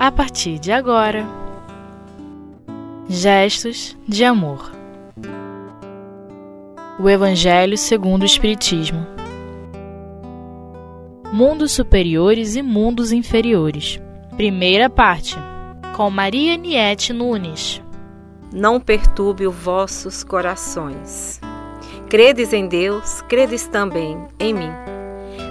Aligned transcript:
a 0.00 0.10
partir 0.10 0.58
de 0.58 0.72
agora. 0.72 1.26
Gestos 3.06 3.94
de 4.08 4.24
amor. 4.24 4.72
O 6.98 7.06
Evangelho 7.06 7.76
segundo 7.76 8.22
o 8.22 8.24
Espiritismo. 8.24 9.06
Mundos 11.30 11.72
superiores 11.72 12.56
e 12.56 12.62
mundos 12.62 13.12
inferiores. 13.12 14.00
Primeira 14.38 14.88
parte. 14.88 15.36
Com 15.94 16.08
Maria 16.08 16.56
Niete 16.56 17.12
Nunes. 17.12 17.82
Não 18.50 18.80
perturbe 18.80 19.46
os 19.46 19.54
vossos 19.54 20.24
corações. 20.24 21.38
Credes 22.08 22.54
em 22.54 22.66
Deus, 22.66 23.20
credes 23.28 23.66
também 23.66 24.16
em 24.38 24.54
mim. 24.54 24.72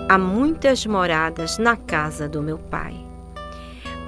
Há 0.09 0.17
muitas 0.17 0.87
moradas 0.87 1.59
na 1.59 1.77
casa 1.77 2.27
do 2.27 2.41
meu 2.41 2.57
Pai 2.57 3.08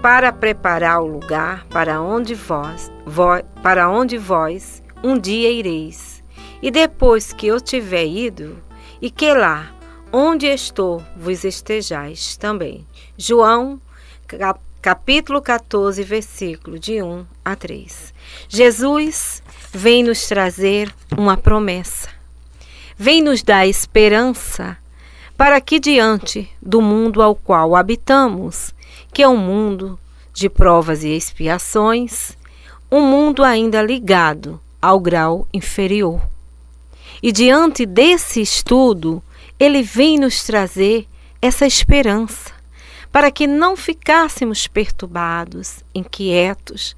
para 0.02 0.34
preparar 0.34 1.00
o 1.02 1.05
lugar 1.05 1.66
para 1.68 2.02
onde 2.02 2.34
vós, 2.34 2.91
vós, 3.05 3.44
para 3.62 3.88
onde 3.88 4.18
vós 4.18 4.82
um 5.04 5.18
dia 5.18 5.52
ireis. 5.52 6.24
E 6.60 6.72
depois 6.72 7.32
que 7.32 7.46
eu 7.46 7.62
tiver 7.62 8.05
ido, 8.05 8.62
e 9.00 9.12
que 9.12 9.32
lá 9.34 9.72
onde 10.12 10.48
estou 10.48 11.04
vos 11.16 11.44
estejais 11.44 12.36
também. 12.36 12.86
João, 13.16 13.80
capítulo 14.82 15.40
14, 15.40 16.04
versículo 16.04 16.80
de 16.80 17.02
1 17.02 17.26
a 17.46 17.55
3. 17.55 18.13
Jesus 18.49 19.44
vem 19.72 20.04
nos 20.04 20.27
trazer 20.27 20.91
uma 21.16 21.38
promessa. 21.38 22.10
Vem 22.98 23.22
nos 23.22 23.44
dar 23.44 23.68
esperança 23.68 24.77
para 25.38 25.62
que 25.62 25.80
diante 25.80 26.49
do 26.62 26.82
mundo 26.82 27.22
ao 27.22 27.35
qual 27.35 27.76
habitamos 27.76 28.74
que 29.13 29.21
é 29.21 29.27
um 29.27 29.37
mundo 29.37 29.99
de 30.34 30.49
provas 30.49 31.04
e 31.04 31.09
expiações, 31.09 32.37
um 32.91 33.01
mundo 33.01 33.43
ainda 33.43 33.81
ligado 33.81 34.59
ao 34.81 34.99
grau 34.99 35.48
inferior. 35.54 36.21
E 37.21 37.32
diante 37.32 37.85
desse 37.85 38.41
estudo, 38.41 39.21
ele 39.59 39.84
vem 39.84 40.17
nos 40.17 40.43
trazer 40.43 41.07
essa 41.41 41.65
esperança, 41.65 42.51
para 43.12 43.29
que 43.29 43.45
não 43.45 43.76
ficássemos 43.76 44.67
perturbados, 44.67 45.84
inquietos, 45.93 46.95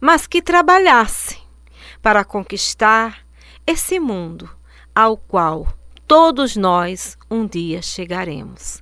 mas 0.00 0.26
que 0.26 0.42
trabalhassem 0.42 1.38
para 2.02 2.24
conquistar 2.24 3.20
esse 3.66 4.00
mundo 4.00 4.50
ao 4.94 5.16
qual 5.16 5.72
todos 6.06 6.56
nós 6.56 7.16
um 7.30 7.46
dia 7.46 7.80
chegaremos. 7.80 8.81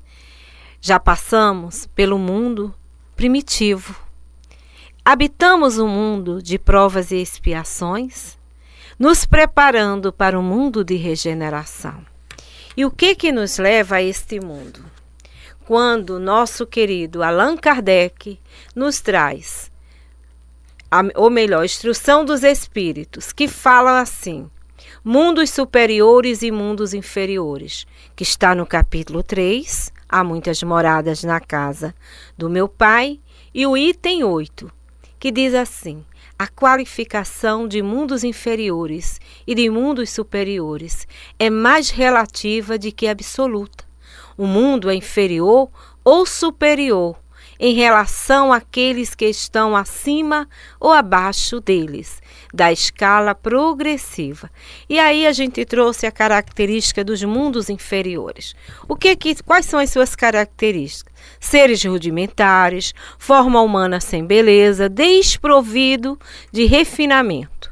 Já 0.80 0.98
passamos 0.98 1.86
pelo 1.94 2.18
mundo 2.18 2.74
primitivo. 3.14 3.94
Habitamos 5.04 5.78
um 5.78 5.88
mundo 5.88 6.42
de 6.42 6.58
provas 6.58 7.10
e 7.10 7.16
expiações, 7.16 8.38
nos 8.98 9.24
preparando 9.24 10.12
para 10.12 10.38
o 10.38 10.42
um 10.42 10.44
mundo 10.44 10.84
de 10.84 10.96
regeneração. 10.96 12.04
E 12.76 12.84
o 12.84 12.90
que 12.90 13.14
que 13.14 13.32
nos 13.32 13.58
leva 13.58 13.96
a 13.96 14.02
este 14.02 14.40
mundo? 14.40 14.84
Quando 15.66 16.18
nosso 16.18 16.66
querido 16.66 17.22
Allan 17.22 17.56
Kardec 17.56 18.38
nos 18.74 19.00
traz 19.00 19.70
a, 20.90 21.02
ou 21.14 21.30
melhor, 21.30 21.64
instrução 21.64 22.24
dos 22.24 22.42
espíritos, 22.42 23.32
que 23.32 23.46
falam 23.46 23.94
assim: 23.94 24.50
mundos 25.04 25.50
superiores 25.50 26.42
e 26.42 26.50
mundos 26.50 26.92
inferiores, 26.92 27.86
que 28.14 28.22
está 28.22 28.54
no 28.54 28.66
capítulo 28.66 29.22
3, 29.22 29.92
há 30.08 30.22
muitas 30.22 30.62
moradas 30.62 31.24
na 31.24 31.40
casa 31.40 31.94
do 32.36 32.50
meu 32.50 32.68
pai, 32.68 33.18
e 33.54 33.66
o 33.66 33.76
item 33.76 34.24
8, 34.24 34.70
que 35.18 35.30
diz 35.30 35.54
assim: 35.54 36.04
a 36.38 36.46
qualificação 36.46 37.66
de 37.66 37.82
mundos 37.82 38.24
inferiores 38.24 39.20
e 39.46 39.54
de 39.54 39.68
mundos 39.68 40.10
superiores 40.10 41.06
é 41.38 41.50
mais 41.50 41.90
relativa 41.90 42.78
de 42.78 42.92
que 42.92 43.08
absoluta. 43.08 43.84
O 44.36 44.46
mundo 44.46 44.88
é 44.88 44.94
inferior 44.94 45.68
ou 46.04 46.24
superior 46.24 47.16
em 47.58 47.74
relação 47.74 48.54
àqueles 48.54 49.14
que 49.14 49.26
estão 49.26 49.76
acima 49.76 50.48
ou 50.80 50.90
abaixo 50.90 51.60
deles, 51.60 52.22
da 52.52 52.72
escala 52.72 53.34
progressiva. 53.34 54.50
E 54.88 54.98
aí 54.98 55.26
a 55.26 55.32
gente 55.32 55.64
trouxe 55.64 56.06
a 56.06 56.12
característica 56.12 57.04
dos 57.04 57.22
mundos 57.22 57.70
inferiores. 57.70 58.54
O 58.88 58.96
que, 58.96 59.14
que 59.16 59.42
quais 59.42 59.66
são 59.66 59.78
as 59.78 59.90
suas 59.90 60.16
características? 60.16 61.12
Seres 61.38 61.84
rudimentares, 61.84 62.94
forma 63.18 63.60
humana 63.60 64.00
sem 64.00 64.24
beleza, 64.24 64.88
desprovido 64.88 66.18
de 66.52 66.64
refinamento 66.66 67.70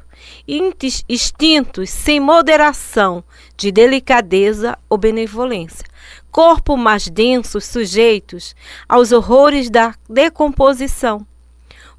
instintos 1.07 1.89
sem 1.91 2.19
moderação 2.19 3.23
de 3.55 3.71
delicadeza 3.71 4.77
ou 4.89 4.97
benevolência, 4.97 5.85
corpo 6.31 6.75
mais 6.75 7.07
densos 7.07 7.65
sujeitos 7.65 8.55
aos 8.87 9.11
horrores 9.11 9.69
da 9.69 9.93
decomposição, 10.09 11.25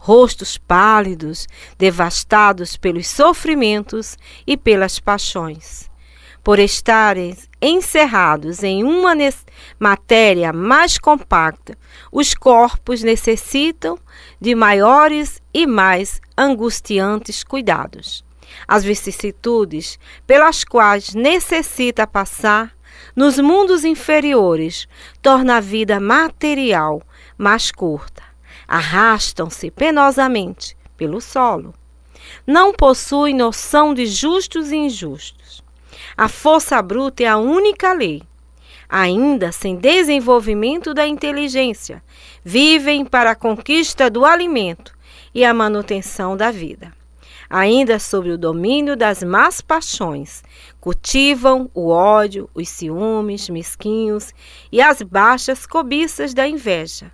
rostos 0.03 0.57
pálidos, 0.57 1.47
devastados 1.79 2.75
pelos 2.75 3.07
sofrimentos 3.07 4.17
e 4.47 4.57
pelas 4.57 4.99
paixões. 4.99 5.91
Por 6.43 6.59
estarem 6.59 7.37
encerrados 7.61 8.63
em 8.63 8.83
uma 8.83 9.15
matéria 9.79 10.55
mais 10.55 10.97
compacta, 10.97 11.77
os 12.11 12.33
corpos 12.33 13.03
necessitam 13.03 13.99
de 14.41 14.55
maiores 14.55 15.39
e 15.53 15.67
mais 15.67 16.19
angustiantes 16.37 17.45
cuidados. 17.45 18.25
As 18.67 18.83
vicissitudes 18.83 19.99
pelas 20.27 20.65
quais 20.65 21.15
necessita 21.15 22.07
passar 22.07 22.75
nos 23.15 23.39
mundos 23.39 23.85
inferiores 23.85 24.89
torna 25.21 25.59
a 25.59 25.61
vida 25.61 26.01
material 26.01 27.03
mais 27.37 27.71
curta. 27.71 28.30
Arrastam-se 28.71 29.69
penosamente 29.69 30.77
pelo 30.97 31.21
solo. 31.21 31.75
Não 32.47 32.73
possuem 32.73 33.35
noção 33.35 33.93
de 33.93 34.07
justos 34.07 34.71
e 34.71 34.77
injustos. 34.77 35.61
A 36.17 36.29
força 36.29 36.81
bruta 36.81 37.25
é 37.25 37.27
a 37.27 37.37
única 37.37 37.93
lei. 37.93 38.23
Ainda 38.89 39.51
sem 39.51 39.75
desenvolvimento 39.75 40.95
da 40.95 41.05
inteligência, 41.05 42.01
vivem 42.45 43.05
para 43.05 43.33
a 43.33 43.37
conquista 43.37 44.09
do 44.09 44.25
alimento 44.25 44.97
e 45.35 45.45
a 45.45 45.53
manutenção 45.53 46.37
da 46.37 46.53
vida 46.53 46.93
ainda 47.51 47.99
sob 47.99 48.31
o 48.31 48.39
domínio 48.39 48.97
das 48.97 49.25
más 49.25 49.61
paixões, 49.61 50.45
cultivam 50.81 51.69
o 51.75 51.89
ódio, 51.89 52.49
os 52.55 52.69
ciúmes 52.69 53.49
mesquinhos 53.49 54.33
e 54.71 54.81
as 54.81 55.03
baixas 55.03 55.67
cobiças 55.67 56.33
da 56.33 56.47
inveja. 56.47 57.11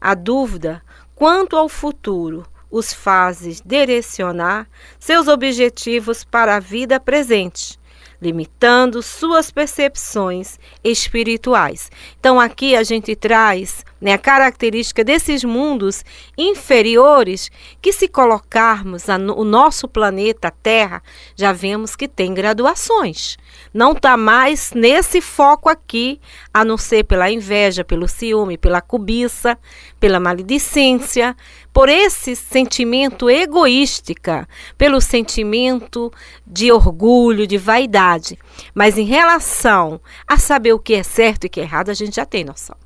A 0.00 0.14
dúvida 0.14 0.82
quanto 1.14 1.56
ao 1.56 1.68
futuro 1.68 2.46
os 2.70 2.92
fazes 2.92 3.60
direcionar 3.64 4.68
seus 4.98 5.28
objetivos 5.28 6.24
para 6.24 6.56
a 6.56 6.60
vida 6.60 6.98
presente, 6.98 7.78
limitando 8.22 9.02
suas 9.02 9.50
percepções 9.50 10.58
espirituais. 10.82 11.90
Então 12.18 12.38
aqui 12.38 12.76
a 12.76 12.82
gente 12.82 13.14
traz 13.16 13.84
né, 14.00 14.12
a 14.12 14.18
característica 14.18 15.04
desses 15.04 15.44
mundos 15.44 16.04
inferiores 16.36 17.50
que 17.82 17.92
se 17.92 18.08
colocarmos 18.08 19.08
a, 19.08 19.16
o 19.16 19.44
nosso 19.44 19.86
planeta 19.86 20.50
Terra, 20.50 21.02
já 21.36 21.52
vemos 21.52 21.94
que 21.94 22.08
tem 22.08 22.32
graduações. 22.32 23.36
Não 23.74 23.92
está 23.92 24.16
mais 24.16 24.72
nesse 24.72 25.20
foco 25.20 25.68
aqui, 25.68 26.20
a 26.52 26.64
não 26.64 26.78
ser 26.78 27.04
pela 27.04 27.30
inveja, 27.30 27.84
pelo 27.84 28.08
ciúme, 28.08 28.56
pela 28.56 28.80
cobiça, 28.80 29.58
pela 29.98 30.18
maledicência, 30.18 31.36
por 31.72 31.88
esse 31.88 32.34
sentimento 32.34 33.30
egoística, 33.30 34.48
pelo 34.76 35.00
sentimento 35.00 36.12
de 36.46 36.72
orgulho, 36.72 37.46
de 37.46 37.58
vaidade. 37.58 38.38
Mas 38.74 38.98
em 38.98 39.04
relação 39.04 40.00
a 40.26 40.38
saber 40.38 40.72
o 40.72 40.78
que 40.78 40.94
é 40.94 41.02
certo 41.02 41.44
e 41.44 41.46
o 41.46 41.50
que 41.50 41.60
é 41.60 41.64
errado, 41.64 41.90
a 41.90 41.94
gente 41.94 42.16
já 42.16 42.24
tem 42.24 42.44
noção. 42.44 42.76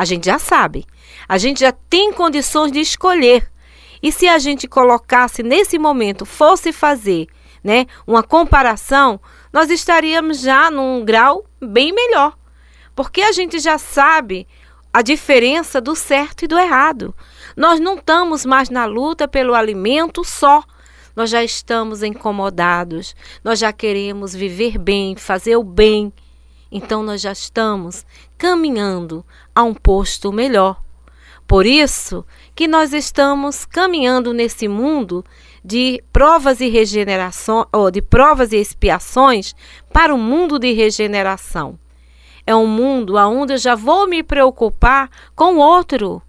A 0.00 0.04
gente 0.06 0.24
já 0.24 0.38
sabe. 0.38 0.86
A 1.28 1.36
gente 1.36 1.60
já 1.60 1.72
tem 1.72 2.10
condições 2.10 2.72
de 2.72 2.80
escolher. 2.80 3.52
E 4.02 4.10
se 4.10 4.26
a 4.26 4.38
gente 4.38 4.66
colocasse 4.66 5.42
nesse 5.42 5.78
momento, 5.78 6.24
fosse 6.24 6.72
fazer 6.72 7.26
né, 7.62 7.84
uma 8.06 8.22
comparação, 8.22 9.20
nós 9.52 9.68
estaríamos 9.68 10.40
já 10.40 10.70
num 10.70 11.04
grau 11.04 11.44
bem 11.60 11.92
melhor. 11.92 12.34
Porque 12.96 13.20
a 13.20 13.30
gente 13.30 13.58
já 13.58 13.76
sabe 13.76 14.48
a 14.90 15.02
diferença 15.02 15.82
do 15.82 15.94
certo 15.94 16.46
e 16.46 16.48
do 16.48 16.58
errado. 16.58 17.14
Nós 17.54 17.78
não 17.78 17.96
estamos 17.96 18.46
mais 18.46 18.70
na 18.70 18.86
luta 18.86 19.28
pelo 19.28 19.52
alimento 19.52 20.24
só. 20.24 20.64
Nós 21.14 21.28
já 21.28 21.44
estamos 21.44 22.02
incomodados, 22.02 23.14
nós 23.44 23.58
já 23.58 23.70
queremos 23.70 24.34
viver 24.34 24.78
bem, 24.78 25.14
fazer 25.14 25.56
o 25.56 25.62
bem. 25.62 26.10
Então 26.70 27.02
nós 27.02 27.20
já 27.20 27.32
estamos 27.32 28.04
caminhando 28.38 29.24
a 29.54 29.62
um 29.62 29.74
posto 29.74 30.32
melhor. 30.32 30.80
Por 31.46 31.66
isso 31.66 32.24
que 32.54 32.68
nós 32.68 32.92
estamos 32.92 33.64
caminhando 33.64 34.32
nesse 34.32 34.68
mundo 34.68 35.24
de 35.64 36.02
provas 36.12 36.60
e 36.60 36.68
regeneração, 36.68 37.66
ou 37.72 37.90
de 37.90 38.00
provas 38.00 38.52
e 38.52 38.56
expiações 38.56 39.54
para 39.92 40.14
o 40.14 40.18
mundo 40.18 40.60
de 40.60 40.72
regeneração. 40.72 41.76
É 42.46 42.54
um 42.54 42.66
mundo 42.66 43.16
onde 43.16 43.54
eu 43.54 43.58
já 43.58 43.74
vou 43.74 44.06
me 44.06 44.22
preocupar 44.22 45.10
com 45.34 45.56
o 45.56 45.58
outro. 45.58 46.22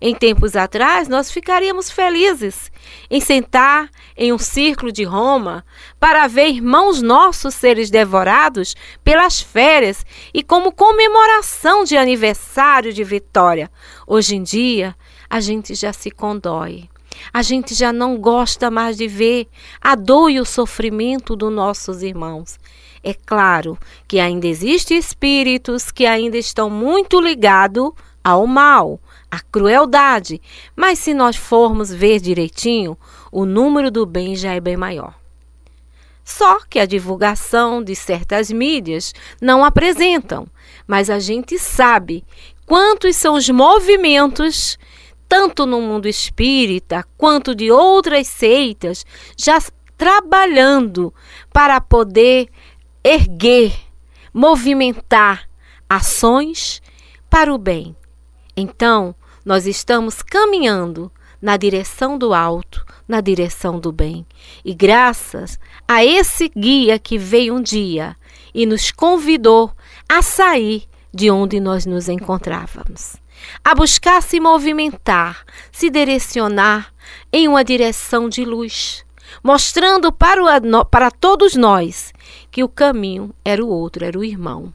Em 0.00 0.14
tempos 0.14 0.56
atrás, 0.56 1.08
nós 1.08 1.30
ficaríamos 1.30 1.90
felizes 1.90 2.70
em 3.10 3.20
sentar 3.20 3.90
em 4.16 4.32
um 4.32 4.38
círculo 4.38 4.92
de 4.92 5.04
Roma 5.04 5.64
para 5.98 6.26
ver 6.26 6.48
irmãos 6.48 7.00
nossos 7.00 7.54
seres 7.54 7.90
devorados 7.90 8.74
pelas 9.02 9.40
férias 9.40 10.04
e 10.34 10.42
como 10.42 10.72
comemoração 10.72 11.84
de 11.84 11.96
aniversário 11.96 12.92
de 12.92 13.02
vitória. 13.02 13.70
Hoje 14.06 14.36
em 14.36 14.42
dia, 14.42 14.94
a 15.28 15.40
gente 15.40 15.74
já 15.74 15.92
se 15.92 16.10
condói. 16.10 16.88
A 17.32 17.42
gente 17.42 17.74
já 17.74 17.92
não 17.92 18.18
gosta 18.18 18.70
mais 18.70 18.96
de 18.96 19.08
ver 19.08 19.48
a 19.80 19.94
dor 19.94 20.30
e 20.30 20.40
o 20.40 20.44
sofrimento 20.44 21.34
dos 21.34 21.52
nossos 21.52 22.02
irmãos. 22.02 22.58
É 23.02 23.14
claro 23.14 23.78
que 24.06 24.18
ainda 24.18 24.46
existem 24.46 24.98
espíritos 24.98 25.90
que 25.90 26.04
ainda 26.04 26.36
estão 26.36 26.68
muito 26.68 27.20
ligados 27.20 27.92
ao 28.22 28.46
mal, 28.46 29.00
à 29.36 29.40
crueldade, 29.52 30.40
mas 30.74 30.98
se 30.98 31.12
nós 31.12 31.36
formos 31.36 31.92
ver 31.92 32.20
direitinho, 32.20 32.96
o 33.30 33.44
número 33.44 33.90
do 33.90 34.06
bem 34.06 34.34
já 34.34 34.54
é 34.54 34.60
bem 34.60 34.76
maior. 34.76 35.14
Só 36.24 36.58
que 36.68 36.78
a 36.78 36.86
divulgação 36.86 37.82
de 37.82 37.94
certas 37.94 38.50
mídias 38.50 39.12
não 39.40 39.64
apresentam, 39.64 40.46
mas 40.86 41.08
a 41.08 41.18
gente 41.18 41.58
sabe 41.58 42.24
quantos 42.64 43.14
são 43.16 43.34
os 43.34 43.48
movimentos 43.48 44.76
tanto 45.28 45.66
no 45.66 45.80
mundo 45.80 46.06
espírita 46.06 47.04
quanto 47.16 47.54
de 47.54 47.70
outras 47.70 48.28
seitas, 48.28 49.04
já 49.36 49.58
trabalhando 49.96 51.12
para 51.52 51.80
poder 51.80 52.48
erguer, 53.02 53.72
movimentar 54.32 55.48
ações 55.88 56.80
para 57.28 57.52
o 57.52 57.58
bem. 57.58 57.96
Então, 58.56 59.14
nós 59.46 59.66
estamos 59.66 60.20
caminhando 60.22 61.10
na 61.40 61.56
direção 61.56 62.18
do 62.18 62.34
alto, 62.34 62.84
na 63.06 63.20
direção 63.20 63.78
do 63.78 63.92
bem. 63.92 64.26
E 64.64 64.74
graças 64.74 65.58
a 65.86 66.04
esse 66.04 66.48
guia 66.48 66.98
que 66.98 67.16
veio 67.16 67.54
um 67.54 67.62
dia 67.62 68.16
e 68.52 68.66
nos 68.66 68.90
convidou 68.90 69.70
a 70.08 70.20
sair 70.20 70.88
de 71.14 71.30
onde 71.30 71.60
nós 71.60 71.86
nos 71.86 72.08
encontrávamos 72.08 73.16
a 73.62 73.74
buscar 73.74 74.22
se 74.22 74.40
movimentar, 74.40 75.44
se 75.70 75.90
direcionar 75.90 76.92
em 77.32 77.48
uma 77.48 77.64
direção 77.64 78.28
de 78.28 78.44
luz, 78.44 79.04
mostrando 79.42 80.12
para, 80.12 80.42
o, 80.42 80.84
para 80.84 81.10
todos 81.10 81.54
nós 81.54 82.12
que 82.50 82.64
o 82.64 82.68
caminho 82.68 83.34
era 83.44 83.64
o 83.64 83.68
outro, 83.68 84.04
era 84.04 84.18
o 84.18 84.24
irmão. 84.24 84.72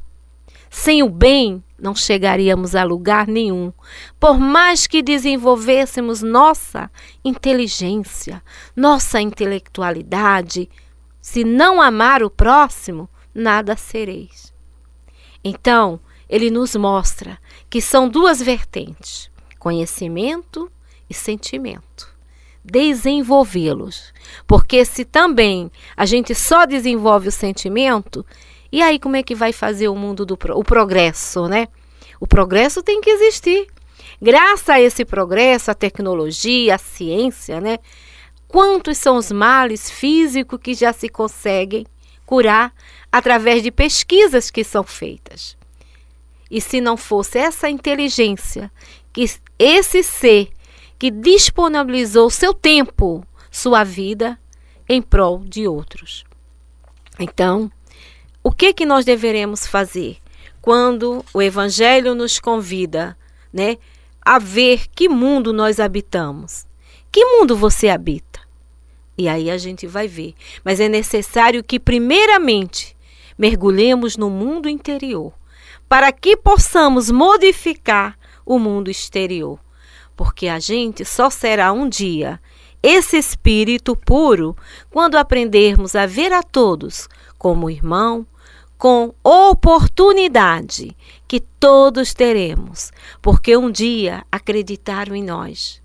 Sem 0.73 1.03
o 1.03 1.09
bem, 1.09 1.61
não 1.77 1.93
chegaríamos 1.93 2.75
a 2.75 2.83
lugar 2.85 3.27
nenhum. 3.27 3.73
Por 4.17 4.39
mais 4.39 4.87
que 4.87 5.03
desenvolvêssemos 5.03 6.21
nossa 6.21 6.89
inteligência, 7.25 8.41
nossa 8.73 9.19
intelectualidade, 9.19 10.69
se 11.21 11.43
não 11.43 11.81
amar 11.81 12.23
o 12.23 12.29
próximo, 12.29 13.09
nada 13.35 13.75
sereis. 13.75 14.53
Então, 15.43 15.99
ele 16.29 16.49
nos 16.49 16.73
mostra 16.77 17.37
que 17.69 17.81
são 17.81 18.07
duas 18.07 18.41
vertentes: 18.41 19.29
conhecimento 19.59 20.71
e 21.09 21.13
sentimento. 21.13 22.09
Desenvolvê-los. 22.63 24.13
Porque 24.47 24.85
se 24.85 25.03
também 25.03 25.69
a 25.97 26.05
gente 26.05 26.33
só 26.33 26.65
desenvolve 26.65 27.27
o 27.27 27.31
sentimento, 27.31 28.25
e 28.71 28.81
aí 28.81 28.99
como 28.99 29.15
é 29.15 29.23
que 29.23 29.35
vai 29.35 29.51
fazer 29.51 29.87
o 29.87 29.95
mundo 29.95 30.25
do 30.25 30.37
o 30.55 30.63
progresso, 30.63 31.47
né? 31.47 31.67
O 32.19 32.27
progresso 32.27 32.81
tem 32.81 33.01
que 33.01 33.09
existir. 33.09 33.67
Graças 34.21 34.69
a 34.69 34.79
esse 34.79 35.03
progresso, 35.03 35.71
a 35.71 35.75
tecnologia, 35.75 36.75
a 36.75 36.77
ciência, 36.77 37.59
né? 37.59 37.79
Quantos 38.47 38.97
são 38.97 39.17
os 39.17 39.31
males 39.31 39.89
físicos 39.89 40.59
que 40.61 40.73
já 40.73 40.93
se 40.93 41.09
conseguem 41.09 41.85
curar 42.25 42.73
através 43.11 43.63
de 43.63 43.71
pesquisas 43.71 44.51
que 44.51 44.63
são 44.63 44.83
feitas? 44.83 45.57
E 46.49 46.59
se 46.61 46.81
não 46.81 46.97
fosse 46.97 47.37
essa 47.37 47.69
inteligência, 47.69 48.71
que 49.13 49.25
esse 49.57 50.03
ser 50.03 50.49
que 50.99 51.09
disponibilizou 51.09 52.29
seu 52.29 52.53
tempo, 52.53 53.25
sua 53.49 53.83
vida 53.83 54.37
em 54.87 55.01
prol 55.01 55.39
de 55.39 55.67
outros. 55.67 56.23
Então, 57.17 57.71
o 58.43 58.51
que 58.51 58.73
que 58.73 58.85
nós 58.85 59.05
deveremos 59.05 59.67
fazer 59.67 60.17
quando 60.61 61.23
o 61.33 61.41
evangelho 61.41 62.15
nos 62.15 62.39
convida, 62.39 63.17
né, 63.51 63.77
a 64.21 64.39
ver 64.39 64.87
que 64.95 65.09
mundo 65.09 65.51
nós 65.51 65.79
habitamos? 65.79 66.65
Que 67.11 67.25
mundo 67.25 67.55
você 67.55 67.89
habita? 67.89 68.39
E 69.17 69.27
aí 69.27 69.51
a 69.51 69.57
gente 69.57 69.85
vai 69.85 70.07
ver. 70.07 70.33
Mas 70.63 70.79
é 70.79 70.87
necessário 70.87 71.63
que 71.63 71.79
primeiramente 71.79 72.95
mergulhemos 73.37 74.17
no 74.17 74.29
mundo 74.29 74.69
interior 74.69 75.33
para 75.89 76.11
que 76.11 76.37
possamos 76.37 77.11
modificar 77.11 78.17
o 78.45 78.57
mundo 78.57 78.89
exterior. 78.89 79.59
Porque 80.15 80.47
a 80.47 80.59
gente 80.59 81.03
só 81.03 81.29
será 81.29 81.71
um 81.71 81.89
dia 81.89 82.39
esse 82.81 83.17
espírito 83.17 83.95
puro 83.95 84.55
quando 84.89 85.15
aprendermos 85.15 85.95
a 85.95 86.05
ver 86.05 86.33
a 86.33 86.41
todos 86.41 87.07
como 87.37 87.69
irmão, 87.69 88.25
com 88.77 89.13
oportunidade 89.23 90.95
que 91.27 91.39
todos 91.39 92.13
teremos, 92.13 92.91
porque 93.21 93.55
um 93.55 93.69
dia 93.69 94.23
acreditaram 94.31 95.15
em 95.15 95.23
nós. 95.23 95.81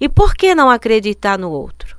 E 0.00 0.08
por 0.08 0.34
que 0.34 0.54
não 0.54 0.70
acreditar 0.70 1.38
no 1.38 1.50
outro? 1.50 1.96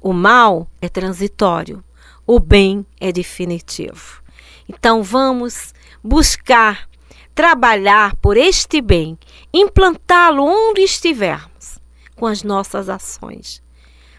O 0.00 0.12
mal 0.12 0.66
é 0.80 0.88
transitório, 0.88 1.84
o 2.26 2.38
bem 2.38 2.86
é 3.00 3.12
definitivo. 3.12 4.22
Então 4.68 5.02
vamos 5.02 5.74
buscar 6.02 6.88
trabalhar 7.34 8.14
por 8.16 8.36
este 8.36 8.80
bem, 8.80 9.18
implantá-lo 9.52 10.44
onde 10.44 10.82
estivermos 10.82 11.78
com 12.14 12.26
as 12.26 12.42
nossas 12.42 12.88
ações. 12.88 13.63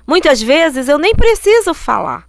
Muitas 0.05 0.41
vezes 0.41 0.87
eu 0.87 0.97
nem 0.97 1.15
preciso 1.15 1.73
falar, 1.73 2.27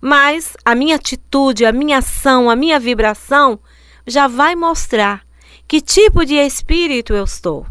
mas 0.00 0.56
a 0.64 0.74
minha 0.74 0.96
atitude, 0.96 1.64
a 1.64 1.72
minha 1.72 1.98
ação, 1.98 2.48
a 2.48 2.56
minha 2.56 2.78
vibração 2.78 3.58
já 4.06 4.26
vai 4.26 4.54
mostrar 4.54 5.22
que 5.66 5.80
tipo 5.80 6.24
de 6.24 6.34
espírito 6.34 7.12
eu 7.12 7.24
estou, 7.24 7.66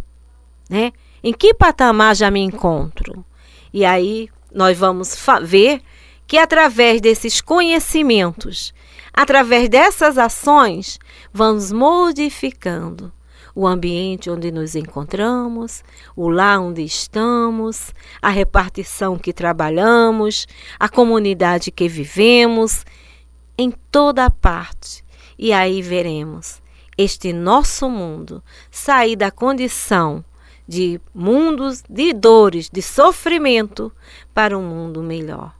né? 0.70 0.92
Em 1.24 1.34
que 1.34 1.54
patamar 1.54 2.16
já 2.16 2.30
me 2.30 2.42
encontro? 2.42 3.25
E 3.74 3.84
aí 3.84 4.30
nós 4.54 4.77
vamos 4.77 5.18
ver 5.44 5.82
que 6.27 6.38
através 6.38 7.01
desses 7.01 7.42
conhecimentos 7.42 8.74
Através 9.18 9.68
dessas 9.68 10.16
ações, 10.16 11.00
vamos 11.34 11.72
modificando 11.72 13.12
o 13.57 13.65
ambiente 13.65 14.29
onde 14.29 14.51
nos 14.51 14.75
encontramos, 14.75 15.83
o 16.15 16.29
lar 16.29 16.59
onde 16.59 16.83
estamos, 16.83 17.91
a 18.21 18.29
repartição 18.29 19.17
que 19.17 19.33
trabalhamos, 19.33 20.47
a 20.79 20.87
comunidade 20.87 21.71
que 21.71 21.87
vivemos, 21.89 22.85
em 23.57 23.71
toda 23.91 24.29
parte. 24.29 25.03
E 25.39 25.51
aí 25.51 25.81
veremos 25.81 26.61
este 26.95 27.33
nosso 27.33 27.89
mundo 27.89 28.43
sair 28.69 29.15
da 29.15 29.31
condição 29.31 30.23
de 30.67 31.01
mundos 31.11 31.83
de 31.89 32.13
dores, 32.13 32.69
de 32.71 32.83
sofrimento, 32.83 33.91
para 34.35 34.55
um 34.55 34.61
mundo 34.61 35.01
melhor. 35.01 35.51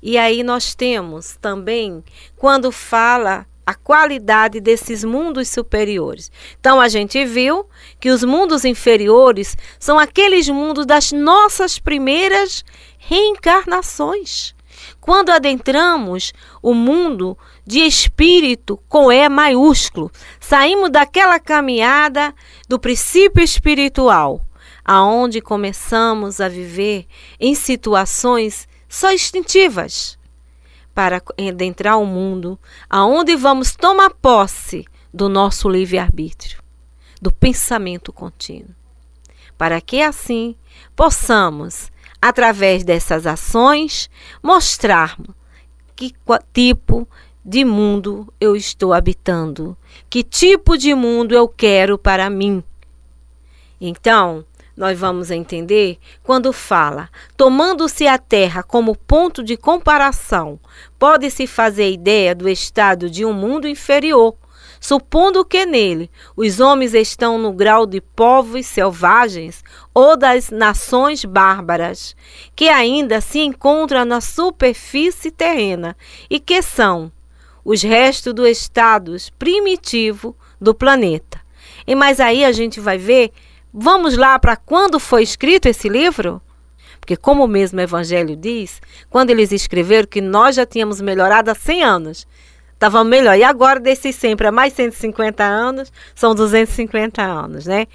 E 0.00 0.16
aí 0.16 0.44
nós 0.44 0.76
temos 0.76 1.36
também 1.40 2.04
quando 2.36 2.70
fala 2.70 3.44
a 3.66 3.74
qualidade 3.74 4.60
desses 4.60 5.02
mundos 5.02 5.48
superiores. 5.48 6.30
Então 6.60 6.80
a 6.80 6.88
gente 6.88 7.24
viu 7.24 7.66
que 7.98 8.10
os 8.10 8.22
mundos 8.22 8.64
inferiores 8.64 9.56
são 9.78 9.98
aqueles 9.98 10.48
mundos 10.48 10.86
das 10.86 11.10
nossas 11.10 11.76
primeiras 11.76 12.64
reencarnações. 12.96 14.54
Quando 15.00 15.30
adentramos 15.30 16.32
o 16.62 16.72
mundo 16.72 17.36
de 17.66 17.80
espírito 17.80 18.78
com 18.88 19.10
E 19.10 19.28
maiúsculo, 19.28 20.12
saímos 20.38 20.90
daquela 20.90 21.40
caminhada 21.40 22.32
do 22.68 22.78
princípio 22.78 23.42
espiritual, 23.42 24.40
aonde 24.84 25.40
começamos 25.40 26.40
a 26.40 26.48
viver 26.48 27.06
em 27.40 27.54
situações 27.54 28.68
só 28.88 29.12
instintivas 29.12 30.15
para 30.96 31.22
adentrar 31.38 31.98
o 31.98 32.06
mundo 32.06 32.58
aonde 32.88 33.36
vamos 33.36 33.76
tomar 33.76 34.08
posse 34.14 34.86
do 35.12 35.28
nosso 35.28 35.68
livre-arbítrio, 35.68 36.62
do 37.20 37.30
pensamento 37.30 38.10
contínuo. 38.14 38.74
para 39.58 39.78
que 39.78 40.00
assim 40.00 40.56
possamos, 40.94 41.92
através 42.20 42.82
dessas 42.82 43.26
ações, 43.26 44.08
mostrar 44.42 45.18
que 45.94 46.14
tipo 46.52 47.06
de 47.44 47.62
mundo 47.62 48.32
eu 48.40 48.56
estou 48.56 48.94
habitando, 48.94 49.76
que 50.08 50.22
tipo 50.22 50.78
de 50.78 50.94
mundo 50.94 51.34
eu 51.34 51.46
quero 51.46 51.98
para 51.98 52.30
mim. 52.30 52.64
Então, 53.78 54.46
nós 54.76 54.98
vamos 54.98 55.30
entender 55.30 55.98
quando 56.22 56.52
fala, 56.52 57.08
tomando-se 57.36 58.06
a 58.06 58.18
terra 58.18 58.62
como 58.62 58.94
ponto 58.94 59.42
de 59.42 59.56
comparação, 59.56 60.60
pode-se 60.98 61.46
fazer 61.46 61.90
ideia 61.90 62.34
do 62.34 62.48
estado 62.48 63.08
de 63.08 63.24
um 63.24 63.32
mundo 63.32 63.66
inferior, 63.66 64.34
supondo 64.78 65.44
que 65.44 65.64
nele 65.64 66.10
os 66.36 66.60
homens 66.60 66.92
estão 66.92 67.38
no 67.38 67.52
grau 67.52 67.86
de 67.86 68.00
povos 68.00 68.66
selvagens 68.66 69.64
ou 69.94 70.16
das 70.16 70.50
nações 70.50 71.24
bárbaras, 71.24 72.14
que 72.54 72.68
ainda 72.68 73.20
se 73.22 73.38
encontram 73.38 74.04
na 74.04 74.20
superfície 74.20 75.30
terrena 75.30 75.96
e 76.28 76.38
que 76.38 76.60
são 76.60 77.10
os 77.64 77.82
restos 77.82 78.34
do 78.34 78.46
estado 78.46 79.16
primitivo 79.38 80.36
do 80.60 80.74
planeta. 80.74 81.40
E 81.86 81.94
mais 81.94 82.20
aí 82.20 82.44
a 82.44 82.52
gente 82.52 82.78
vai 82.78 82.98
ver 82.98 83.32
Vamos 83.72 84.16
lá 84.16 84.38
para 84.38 84.56
quando 84.56 84.98
foi 84.98 85.22
escrito 85.22 85.66
esse 85.66 85.88
livro? 85.88 86.40
Porque, 86.98 87.16
como 87.16 87.44
o 87.44 87.48
mesmo 87.48 87.80
Evangelho 87.80 88.34
diz, 88.34 88.80
quando 89.10 89.30
eles 89.30 89.52
escreveram 89.52 90.08
que 90.08 90.20
nós 90.20 90.56
já 90.56 90.66
tínhamos 90.66 91.00
melhorado 91.00 91.50
há 91.50 91.54
100 91.54 91.82
anos, 91.84 92.26
estava 92.72 93.04
melhor. 93.04 93.36
E 93.36 93.44
agora, 93.44 93.78
desses 93.78 94.16
100 94.16 94.36
para 94.36 94.50
mais 94.50 94.72
150 94.72 95.44
anos, 95.44 95.92
são 96.14 96.34
250 96.34 97.22
anos, 97.22 97.66
né? 97.66 97.86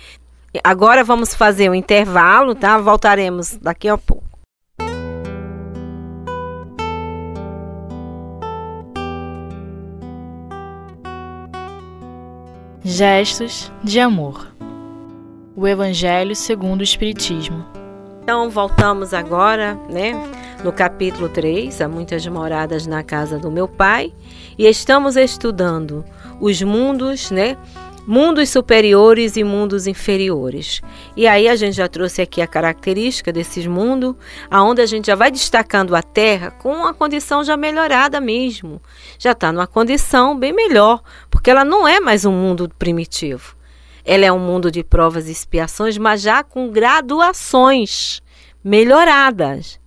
Agora 0.64 1.04
vamos 1.04 1.34
fazer 1.34 1.70
um 1.70 1.76
intervalo, 1.76 2.54
tá? 2.54 2.78
Voltaremos 2.78 3.58
daqui 3.58 3.88
a 3.88 3.98
pouco. 3.98 4.24
Gestos 12.84 13.72
de 13.84 14.00
amor. 14.00 14.51
O 15.62 15.68
Evangelho 15.68 16.36
segundo 16.36 16.80
o 16.80 16.84
Espiritismo. 16.84 17.64
Então, 18.24 18.50
voltamos 18.50 19.14
agora, 19.14 19.80
né, 19.92 20.12
no 20.64 20.74
capítulo 20.74 21.30
3, 21.30 21.82
há 21.82 21.88
muitas 21.88 22.26
moradas 22.26 22.88
na 22.88 23.04
casa 23.04 23.38
do 23.38 23.52
meu 23.52 23.68
pai, 23.68 24.12
e 24.58 24.66
estamos 24.66 25.16
estudando 25.16 26.04
os 26.40 26.64
mundos, 26.64 27.30
né, 27.30 27.56
mundos 28.08 28.50
superiores 28.50 29.38
e 29.38 29.44
mundos 29.44 29.86
inferiores. 29.86 30.82
E 31.16 31.28
aí 31.28 31.48
a 31.48 31.56
gente 31.56 31.76
já 31.76 31.88
trouxe 31.88 32.24
aqui 32.24 32.42
a 32.42 32.48
característica 32.48 33.32
desses 33.32 33.68
mundos, 33.68 34.16
aonde 34.50 34.82
a 34.82 34.88
gente 34.88 35.06
já 35.06 35.16
vai 35.16 35.30
destacando 35.30 35.96
a 35.96 36.02
Terra 36.02 36.50
com 36.50 36.74
uma 36.74 36.92
condição 36.92 37.44
já 37.44 37.56
melhorada 37.56 38.20
mesmo. 38.20 38.82
Já 39.20 39.34
está 39.34 39.52
numa 39.52 39.68
condição 39.68 40.36
bem 40.36 40.54
melhor, 40.54 41.04
porque 41.30 41.52
ela 41.52 41.64
não 41.64 41.88
é 41.88 42.00
mais 42.00 42.26
um 42.26 42.32
mundo 42.32 42.68
primitivo. 42.80 43.61
Ela 44.04 44.26
é 44.26 44.32
um 44.32 44.40
mundo 44.40 44.72
de 44.72 44.84
provas 44.84 45.28
e 45.28 45.32
expiações, 45.32 45.98
mas 45.98 46.22
já 46.22 46.44
com 46.44 46.70
graduações 46.70 48.22
melhoradas. 48.64 49.80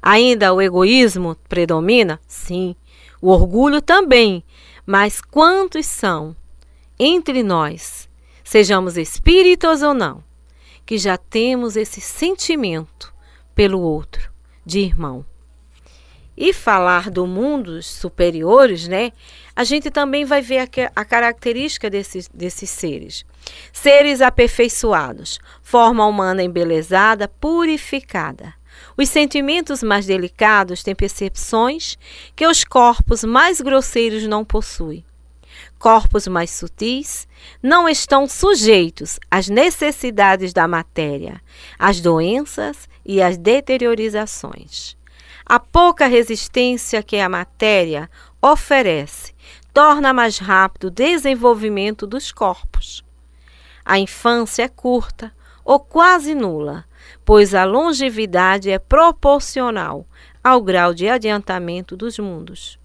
Ainda 0.00 0.52
o 0.52 0.62
egoísmo 0.62 1.36
predomina? 1.48 2.20
Sim. 2.26 2.74
O 3.20 3.30
orgulho 3.30 3.82
também. 3.82 4.44
Mas 4.86 5.20
quantos 5.20 5.86
são 5.86 6.34
entre 6.98 7.42
nós, 7.42 8.08
sejamos 8.42 8.96
espíritos 8.96 9.82
ou 9.82 9.92
não, 9.92 10.24
que 10.86 10.96
já 10.96 11.16
temos 11.16 11.76
esse 11.76 12.00
sentimento 12.00 13.12
pelo 13.54 13.80
outro, 13.80 14.30
de 14.64 14.80
irmão? 14.80 15.24
E 16.36 16.52
falar 16.52 17.10
do 17.10 17.26
mundos 17.26 17.86
superiores, 17.86 18.88
né? 18.88 19.12
A 19.58 19.64
gente 19.64 19.90
também 19.90 20.24
vai 20.24 20.40
ver 20.40 20.60
a, 20.60 20.68
a 20.94 21.04
característica 21.04 21.90
desses, 21.90 22.28
desses 22.32 22.70
seres. 22.70 23.24
Seres 23.72 24.20
aperfeiçoados, 24.20 25.40
forma 25.64 26.06
humana 26.06 26.44
embelezada, 26.44 27.26
purificada. 27.26 28.54
Os 28.96 29.08
sentimentos 29.08 29.82
mais 29.82 30.06
delicados 30.06 30.84
têm 30.84 30.94
percepções 30.94 31.98
que 32.36 32.46
os 32.46 32.62
corpos 32.62 33.24
mais 33.24 33.60
grosseiros 33.60 34.28
não 34.28 34.44
possuem. 34.44 35.04
Corpos 35.76 36.28
mais 36.28 36.52
sutis 36.52 37.26
não 37.60 37.88
estão 37.88 38.28
sujeitos 38.28 39.18
às 39.28 39.48
necessidades 39.48 40.52
da 40.52 40.68
matéria, 40.68 41.42
às 41.76 42.00
doenças 42.00 42.88
e 43.04 43.20
às 43.20 43.36
deteriorizações. 43.36 44.96
A 45.44 45.58
pouca 45.58 46.06
resistência 46.06 47.02
que 47.02 47.18
a 47.18 47.28
matéria 47.28 48.08
oferece 48.40 49.32
torna 49.78 50.12
mais 50.12 50.38
rápido 50.38 50.88
o 50.88 50.90
desenvolvimento 50.90 52.04
dos 52.04 52.32
corpos. 52.32 53.04
A 53.84 53.96
infância 53.96 54.64
é 54.64 54.68
curta 54.68 55.32
ou 55.64 55.78
quase 55.78 56.34
nula, 56.34 56.84
pois 57.24 57.54
a 57.54 57.64
longevidade 57.64 58.72
é 58.72 58.78
proporcional 58.80 60.04
ao 60.42 60.60
grau 60.60 60.92
de 60.92 61.08
adiantamento 61.08 61.96
dos 61.96 62.18
mundos. 62.18 62.76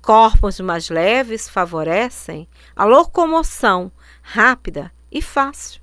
Corpos 0.00 0.58
mais 0.60 0.88
leves 0.88 1.50
favorecem 1.50 2.48
a 2.74 2.86
locomoção 2.86 3.92
rápida 4.22 4.90
e 5.12 5.20
fácil. 5.20 5.82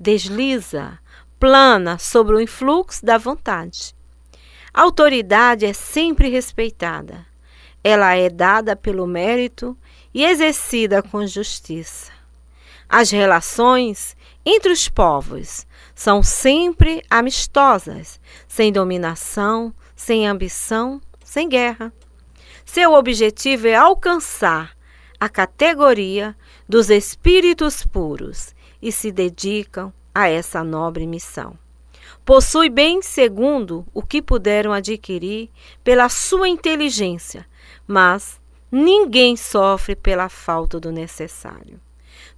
Desliza, 0.00 0.98
plana 1.38 1.98
sobre 1.98 2.36
o 2.36 2.40
influxo 2.40 3.04
da 3.04 3.18
vontade. 3.18 3.94
A 4.72 4.80
autoridade 4.80 5.66
é 5.66 5.74
sempre 5.74 6.30
respeitada. 6.30 7.26
Ela 7.84 8.16
é 8.16 8.30
dada 8.30 8.74
pelo 8.74 9.06
mérito 9.06 9.76
e 10.16 10.24
exercida 10.24 11.02
com 11.02 11.26
justiça. 11.26 12.10
As 12.88 13.10
relações 13.10 14.16
entre 14.46 14.72
os 14.72 14.88
povos 14.88 15.66
são 15.94 16.22
sempre 16.22 17.02
amistosas, 17.10 18.18
sem 18.48 18.72
dominação, 18.72 19.74
sem 19.94 20.26
ambição, 20.26 21.02
sem 21.22 21.50
guerra. 21.50 21.92
Seu 22.64 22.94
objetivo 22.94 23.68
é 23.68 23.74
alcançar 23.74 24.74
a 25.20 25.28
categoria 25.28 26.34
dos 26.66 26.88
espíritos 26.88 27.84
puros 27.84 28.54
e 28.80 28.90
se 28.90 29.12
dedicam 29.12 29.92
a 30.14 30.30
essa 30.30 30.64
nobre 30.64 31.06
missão 31.06 31.58
possui 32.24 32.68
bem 32.68 33.00
segundo 33.02 33.86
o 33.94 34.02
que 34.02 34.20
puderam 34.20 34.72
adquirir 34.72 35.48
pela 35.84 36.08
sua 36.08 36.48
inteligência, 36.48 37.46
mas 37.86 38.40
ninguém 38.70 39.36
sofre 39.36 39.94
pela 39.94 40.28
falta 40.28 40.78
do 40.78 40.90
necessário. 40.90 41.80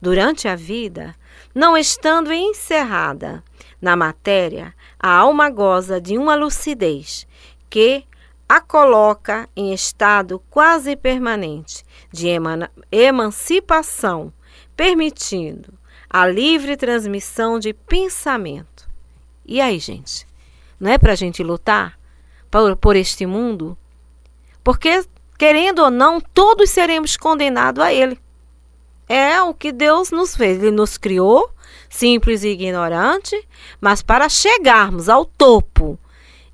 Durante 0.01 0.47
a 0.47 0.55
vida, 0.55 1.15
não 1.55 1.77
estando 1.77 2.33
encerrada 2.33 3.43
na 3.81 3.97
matéria, 3.97 4.75
a 4.99 5.11
alma 5.11 5.51
goza 5.51 6.01
de 6.01 6.17
uma 6.17 6.35
lucidez 6.35 7.27
que 7.69 8.05
a 8.49 8.61
coloca 8.61 9.49
em 9.57 9.73
estado 9.73 10.43
quase 10.51 10.97
permanente 10.97 11.85
de 12.13 12.29
emancipação, 12.91 14.33
permitindo 14.77 15.75
a 16.09 16.27
livre 16.27 16.77
transmissão 16.77 17.59
de 17.59 17.73
pensamento 17.73 18.79
e 19.51 19.63
aí, 19.63 19.79
gente? 19.79 20.27
Não 20.79 20.91
é 20.91 20.99
para 20.99 21.13
a 21.13 21.17
gente 21.17 21.43
lutar 21.43 21.99
por, 22.51 22.77
por 22.77 22.95
este 22.95 23.25
mundo? 23.25 23.79
Porque, 24.63 25.03
querendo 25.39 25.79
ou 25.85 25.91
não, 25.91 26.21
todos 26.21 26.69
seremos 26.69 27.17
condenados 27.17 27.83
a 27.83 27.93
ele. 27.93 28.19
É 29.09 29.41
o 29.41 29.55
que 29.55 29.73
Deus 29.73 30.11
nos 30.11 30.37
fez. 30.37 30.59
Ele 30.63 30.73
nos 30.73 30.99
criou, 30.99 31.49
simples 31.89 32.43
e 32.43 32.49
ignorante, 32.49 33.49
mas 33.81 34.03
para 34.03 34.29
chegarmos 34.29 35.09
ao 35.09 35.25
topo. 35.25 35.99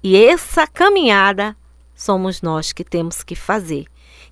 E 0.03 0.23
essa 0.23 0.67
caminhada 0.67 1.57
somos 1.95 2.43
nós 2.43 2.73
que 2.73 2.85
temos 2.85 3.23
que 3.23 3.35
fazer. 3.35 3.87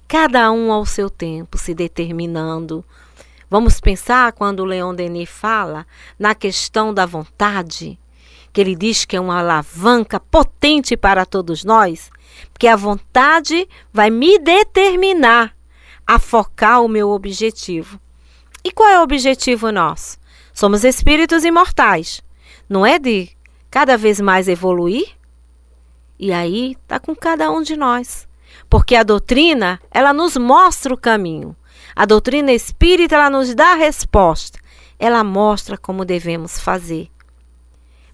Cada 0.06 0.52
um 0.52 0.70
ao 0.70 0.84
seu 0.84 1.08
tempo, 1.08 1.56
se 1.56 1.74
determinando. 1.74 2.84
Vamos 3.48 3.80
pensar 3.80 4.32
quando 4.32 4.64
Leon 4.64 4.94
Denis 4.94 5.30
fala 5.30 5.86
na 6.18 6.34
questão 6.34 6.92
da 6.92 7.06
vontade 7.06 7.98
que 8.52 8.60
ele 8.60 8.76
diz 8.76 9.04
que 9.04 9.16
é 9.16 9.20
uma 9.20 9.38
alavanca 9.38 10.20
potente 10.20 10.96
para 10.96 11.24
todos 11.24 11.64
nós, 11.64 12.10
porque 12.52 12.66
a 12.66 12.76
vontade 12.76 13.68
vai 13.92 14.10
me 14.10 14.38
determinar 14.38 15.54
a 16.06 16.18
focar 16.18 16.82
o 16.82 16.88
meu 16.88 17.10
objetivo. 17.10 18.00
E 18.64 18.70
qual 18.70 18.88
é 18.88 18.98
o 19.00 19.02
objetivo 19.02 19.72
nosso? 19.72 20.18
Somos 20.52 20.84
espíritos 20.84 21.44
imortais, 21.44 22.22
não 22.68 22.84
é 22.84 22.98
de 22.98 23.30
cada 23.70 23.96
vez 23.96 24.20
mais 24.20 24.48
evoluir? 24.48 25.16
E 26.18 26.32
aí 26.32 26.76
está 26.80 27.00
com 27.00 27.16
cada 27.16 27.50
um 27.50 27.62
de 27.62 27.76
nós. 27.76 28.28
Porque 28.68 28.94
a 28.94 29.02
doutrina, 29.02 29.80
ela 29.90 30.12
nos 30.12 30.36
mostra 30.36 30.94
o 30.94 30.96
caminho. 30.96 31.56
A 31.96 32.06
doutrina 32.06 32.52
espírita, 32.52 33.16
ela 33.16 33.28
nos 33.28 33.54
dá 33.54 33.72
a 33.72 33.76
resposta. 33.76 34.58
Ela 34.98 35.24
mostra 35.24 35.76
como 35.76 36.04
devemos 36.04 36.60
fazer. 36.60 37.10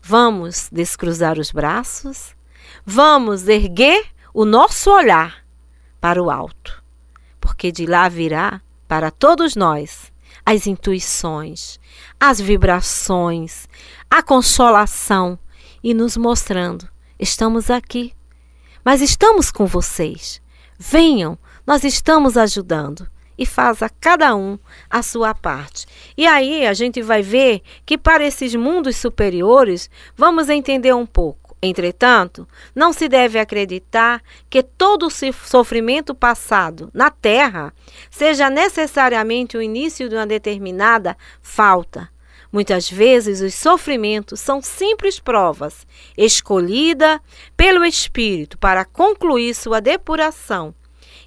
Vamos 0.00 0.68
descruzar 0.72 1.38
os 1.38 1.50
braços, 1.50 2.34
vamos 2.90 3.46
erguer 3.46 4.02
o 4.32 4.46
nosso 4.46 4.90
olhar 4.90 5.44
para 6.00 6.22
o 6.22 6.30
alto, 6.30 6.82
porque 7.38 7.70
de 7.70 7.84
lá 7.84 8.08
virá 8.08 8.62
para 8.88 9.10
todos 9.10 9.54
nós 9.54 10.10
as 10.44 10.66
intuições, 10.66 11.78
as 12.18 12.40
vibrações, 12.40 13.68
a 14.10 14.22
consolação 14.22 15.38
e 15.84 15.92
nos 15.92 16.16
mostrando: 16.16 16.88
estamos 17.20 17.70
aqui, 17.70 18.14
mas 18.82 19.02
estamos 19.02 19.50
com 19.50 19.66
vocês. 19.66 20.40
Venham, 20.78 21.38
nós 21.66 21.84
estamos 21.84 22.38
ajudando 22.38 23.06
e 23.36 23.44
faz 23.44 23.82
a 23.82 23.90
cada 23.90 24.34
um 24.34 24.58
a 24.88 25.02
sua 25.02 25.34
parte. 25.34 25.86
E 26.16 26.26
aí 26.26 26.66
a 26.66 26.72
gente 26.72 27.02
vai 27.02 27.20
ver 27.20 27.60
que 27.84 27.98
para 27.98 28.24
esses 28.24 28.54
mundos 28.54 28.96
superiores, 28.96 29.90
vamos 30.16 30.48
entender 30.48 30.94
um 30.94 31.04
pouco. 31.04 31.47
Entretanto, 31.60 32.46
não 32.74 32.92
se 32.92 33.08
deve 33.08 33.38
acreditar 33.38 34.22
que 34.48 34.62
todo 34.62 35.06
o 35.06 35.10
sofrimento 35.10 36.14
passado 36.14 36.88
na 36.94 37.10
Terra 37.10 37.74
seja 38.10 38.48
necessariamente 38.48 39.56
o 39.56 39.62
início 39.62 40.08
de 40.08 40.14
uma 40.14 40.26
determinada 40.26 41.16
falta. 41.42 42.08
Muitas 42.52 42.88
vezes 42.88 43.40
os 43.40 43.54
sofrimentos 43.54 44.40
são 44.40 44.62
simples 44.62 45.18
provas 45.18 45.86
escolhida 46.16 47.20
pelo 47.56 47.84
Espírito 47.84 48.56
para 48.56 48.84
concluir 48.84 49.54
sua 49.54 49.80
depuração 49.80 50.72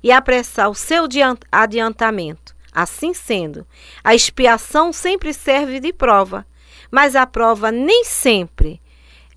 e 0.02 0.12
apressar 0.12 0.70
o 0.70 0.76
seu 0.76 1.08
adiantamento. 1.52 2.56
Assim 2.74 3.14
sendo, 3.14 3.68
a 4.02 4.16
expiação 4.16 4.94
sempre 4.94 5.34
serve 5.34 5.82
de 5.82 5.92
prova, 5.92 6.46
mas 6.90 7.16
a 7.18 7.28
prova 7.28 7.70
nem 7.70 8.06
sempre 8.06 8.82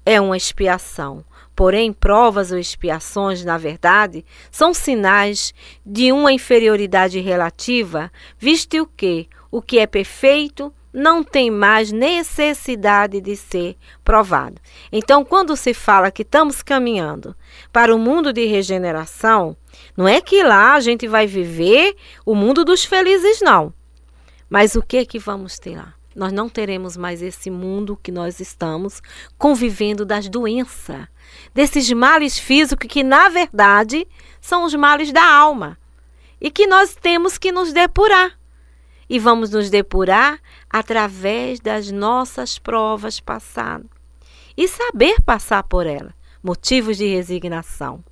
é 0.04 0.20
uma 0.20 0.36
expiação. 0.36 1.24
Porém, 1.54 1.92
provas 1.92 2.50
ou 2.50 2.58
expiações, 2.58 3.44
na 3.44 3.56
verdade, 3.56 4.24
são 4.50 4.74
sinais 4.74 5.54
de 5.86 6.10
uma 6.10 6.32
inferioridade 6.32 7.20
relativa, 7.20 8.10
visto 8.38 8.88
que 8.96 9.28
o 9.50 9.62
que 9.62 9.78
é 9.78 9.86
perfeito 9.86 10.72
não 10.92 11.24
tem 11.24 11.50
mais 11.50 11.90
necessidade 11.90 13.20
de 13.20 13.36
ser 13.36 13.76
provado. 14.04 14.60
Então, 14.92 15.24
quando 15.24 15.56
se 15.56 15.74
fala 15.74 16.10
que 16.10 16.22
estamos 16.22 16.62
caminhando 16.62 17.34
para 17.72 17.94
o 17.94 17.98
mundo 17.98 18.32
de 18.32 18.46
regeneração, 18.46 19.56
não 19.96 20.06
é 20.06 20.20
que 20.20 20.42
lá 20.42 20.74
a 20.74 20.80
gente 20.80 21.08
vai 21.08 21.26
viver 21.26 21.96
o 22.24 22.34
mundo 22.34 22.64
dos 22.64 22.84
felizes, 22.84 23.40
não. 23.40 23.74
Mas 24.48 24.76
o 24.76 24.82
que 24.82 24.98
é 24.98 25.04
que 25.04 25.18
vamos 25.18 25.58
ter 25.58 25.76
lá? 25.76 25.94
Nós 26.14 26.32
não 26.32 26.48
teremos 26.48 26.96
mais 26.96 27.22
esse 27.22 27.50
mundo 27.50 27.98
que 28.00 28.12
nós 28.12 28.38
estamos 28.40 29.02
convivendo 29.36 30.04
das 30.04 30.28
doenças, 30.28 31.06
desses 31.52 31.90
males 31.92 32.38
físicos 32.38 32.88
que, 32.88 33.02
na 33.02 33.28
verdade, 33.28 34.06
são 34.40 34.64
os 34.64 34.74
males 34.74 35.12
da 35.12 35.28
alma 35.28 35.76
e 36.40 36.50
que 36.50 36.66
nós 36.66 36.94
temos 36.94 37.38
que 37.38 37.50
nos 37.50 37.72
depurar. 37.72 38.38
E 39.08 39.18
vamos 39.18 39.50
nos 39.50 39.68
depurar 39.68 40.38
através 40.70 41.60
das 41.60 41.90
nossas 41.90 42.58
provas 42.58 43.20
passadas 43.20 43.86
e 44.56 44.68
saber 44.68 45.20
passar 45.22 45.62
por 45.64 45.86
elas 45.86 46.14
motivos 46.42 46.98
de 46.98 47.06
resignação. 47.06 48.04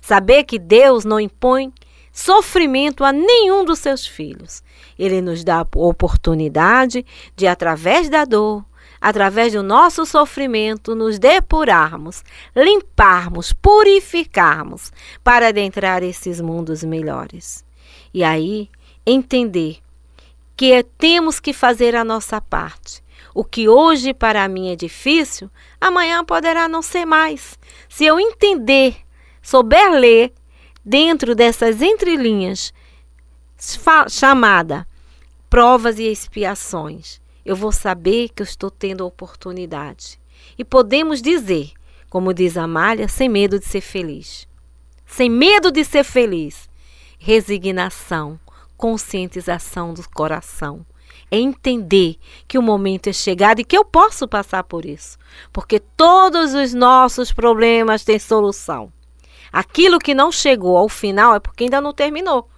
Saber 0.00 0.44
que 0.44 0.58
Deus 0.58 1.04
não 1.04 1.20
impõe 1.20 1.72
sofrimento 2.18 3.04
a 3.04 3.12
nenhum 3.12 3.64
dos 3.64 3.78
seus 3.78 4.04
filhos. 4.04 4.60
Ele 4.98 5.22
nos 5.22 5.44
dá 5.44 5.60
a 5.60 5.66
oportunidade 5.76 7.06
de, 7.36 7.46
através 7.46 8.08
da 8.08 8.24
dor, 8.24 8.64
através 9.00 9.52
do 9.52 9.62
nosso 9.62 10.04
sofrimento, 10.04 10.96
nos 10.96 11.16
depurarmos, 11.16 12.24
limparmos, 12.56 13.52
purificarmos 13.52 14.92
para 15.22 15.48
adentrar 15.48 16.02
esses 16.02 16.40
mundos 16.40 16.82
melhores. 16.82 17.64
E 18.12 18.24
aí, 18.24 18.68
entender 19.06 19.78
que 20.56 20.82
temos 20.98 21.38
que 21.38 21.52
fazer 21.52 21.94
a 21.94 22.02
nossa 22.02 22.40
parte. 22.40 23.00
O 23.32 23.44
que 23.44 23.68
hoje 23.68 24.12
para 24.12 24.48
mim 24.48 24.72
é 24.72 24.74
difícil, 24.74 25.48
amanhã 25.80 26.24
poderá 26.24 26.66
não 26.66 26.82
ser 26.82 27.04
mais. 27.04 27.56
Se 27.88 28.04
eu 28.04 28.18
entender 28.18 28.96
souber 29.40 29.92
ler 29.92 30.32
dentro 30.88 31.34
dessas 31.34 31.82
entrelinhas 31.82 32.72
chamada 34.08 34.88
provas 35.50 35.98
e 35.98 36.04
expiações, 36.04 37.20
eu 37.44 37.54
vou 37.54 37.72
saber 37.72 38.30
que 38.30 38.40
eu 38.40 38.44
estou 38.44 38.70
tendo 38.70 39.04
a 39.04 39.06
oportunidade. 39.06 40.18
E 40.56 40.64
podemos 40.64 41.20
dizer, 41.20 41.72
como 42.08 42.32
diz 42.32 42.56
Amália, 42.56 43.06
sem 43.06 43.28
medo 43.28 43.58
de 43.58 43.66
ser 43.66 43.82
feliz. 43.82 44.48
Sem 45.06 45.28
medo 45.28 45.70
de 45.70 45.84
ser 45.84 46.04
feliz. 46.04 46.70
Resignação, 47.18 48.40
conscientização 48.76 49.92
do 49.92 50.08
coração. 50.08 50.86
É 51.30 51.38
entender 51.38 52.16
que 52.46 52.56
o 52.56 52.62
momento 52.62 53.08
é 53.08 53.12
chegado 53.12 53.60
e 53.60 53.64
que 53.64 53.76
eu 53.76 53.84
posso 53.84 54.26
passar 54.26 54.64
por 54.64 54.86
isso. 54.86 55.18
Porque 55.52 55.78
todos 55.78 56.54
os 56.54 56.72
nossos 56.72 57.30
problemas 57.30 58.04
têm 58.04 58.18
solução. 58.18 58.90
Aquilo 59.52 59.98
que 59.98 60.14
não 60.14 60.30
chegou 60.30 60.76
ao 60.76 60.88
final 60.88 61.34
é 61.34 61.40
porque 61.40 61.64
ainda 61.64 61.80
não 61.80 61.92
terminou. 61.92 62.48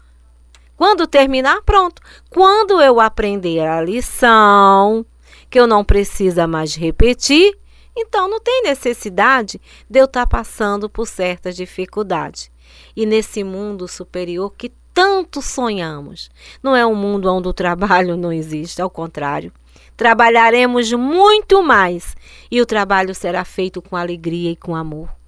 Quando 0.77 1.07
terminar, 1.07 1.61
pronto. 1.63 2.01
Quando 2.31 2.81
eu 2.81 3.01
aprender 3.01 3.61
a 3.61 3.83
lição, 3.83 5.05
que 5.51 5.61
eu 5.61 5.67
não 5.67 5.85
precisa 5.85 6.47
mais 6.47 6.75
repetir, 6.75 7.59
então 7.95 8.29
não 8.29 8.41
tem 8.41 8.63
necessidade 8.63 9.61
de 9.89 10.01
eu 10.01 10.07
estar 10.07 10.27
tá 10.27 10.27
passando 10.27 10.89
por 10.89 11.07
certas 11.07 11.55
dificuldades. 11.55 12.51
E 12.97 13.05
nesse 13.05 13.45
mundo 13.45 13.87
superior 13.87 14.55
que 14.57 14.73
tanto 14.95 15.43
sonhamos, 15.43 16.31
não 16.63 16.75
é 16.75 16.87
um 16.87 16.95
mundo 16.95 17.31
onde 17.31 17.49
o 17.49 17.53
trabalho 17.53 18.17
não 18.17 18.33
existe, 18.33 18.81
ao 18.81 18.89
contrário. 18.89 19.53
Trabalharemos 19.97 20.91
muito 20.93 21.63
mais 21.63 22.17
e 22.51 22.61
o 22.61 22.67
trabalho 22.67 23.15
será 23.15 23.45
feito 23.45 23.83
com 23.83 23.97
alegria 23.97 24.53
e 24.53 24.57
com 24.57 24.75
amor. 24.75 25.20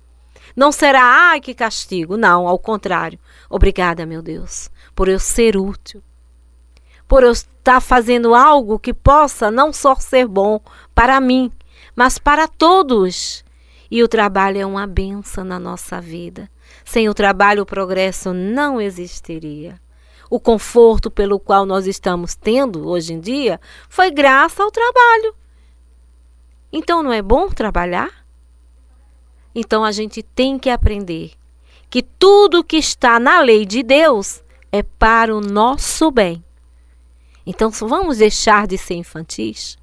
Não 0.55 0.71
será, 0.71 1.03
ai, 1.03 1.41
que 1.41 1.55
castigo. 1.55 2.17
Não, 2.17 2.47
ao 2.47 2.59
contrário. 2.59 3.19
Obrigada, 3.49 4.05
meu 4.07 4.23
Deus, 4.23 4.71
por 4.95 5.09
eu 5.09 5.19
ser 5.19 5.57
útil. 5.57 6.03
Por 7.09 7.23
eu 7.23 7.33
estar 7.33 7.81
fazendo 7.81 8.35
algo 8.35 8.79
que 8.79 8.95
possa 8.95 9.51
não 9.51 9.73
só 9.73 9.95
ser 9.97 10.27
bom 10.27 10.61
para 10.95 11.21
mim, 11.21 11.51
mas 11.95 12.19
para 12.19 12.49
todos. 12.49 13.45
E 13.91 14.03
o 14.03 14.09
trabalho 14.09 14.59
é 14.59 14.67
uma 14.67 14.87
benção 14.87 15.45
na 15.45 15.59
nossa 15.59 16.01
vida. 16.01 16.51
Sem 16.85 17.09
o 17.09 17.15
trabalho, 17.15 17.63
o 17.63 17.67
progresso 17.67 18.33
não 18.33 18.81
existiria. 18.81 19.81
O 20.31 20.41
conforto 20.41 21.11
pelo 21.11 21.39
qual 21.39 21.67
nós 21.67 21.87
estamos 21.87 22.35
tendo 22.35 22.89
hoje 22.89 23.13
em 23.13 23.21
dia 23.21 23.61
foi 23.89 24.11
graças 24.11 24.59
ao 24.59 24.71
trabalho. 24.71 25.35
Então 26.73 27.03
não 27.03 27.13
é 27.13 27.21
bom 27.21 27.49
trabalhar? 27.49 28.22
Então 29.55 29.85
a 29.85 29.93
gente 29.93 30.23
tem 30.23 30.59
que 30.59 30.71
aprender 30.71 31.33
que 31.91 32.03
tudo 32.03 32.65
que 32.65 32.77
está 32.77 33.21
na 33.21 33.41
lei 33.41 33.67
de 33.67 33.83
Deus 33.83 34.43
é 34.71 34.83
para 34.83 35.35
o 35.35 35.41
nosso 35.41 36.11
bem. 36.11 36.43
Então 37.45 37.71
vamos 37.71 38.19
deixar 38.19 38.67
de 38.67 38.79
ser 38.79 38.95
infantis? 38.95 39.77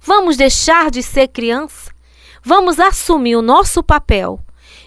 Vamos 0.00 0.36
deixar 0.36 0.90
de 0.90 1.02
ser 1.02 1.28
criança? 1.28 1.90
Vamos 2.42 2.78
assumir 2.78 3.36
o 3.36 3.42
nosso 3.42 3.82
papel 3.82 4.40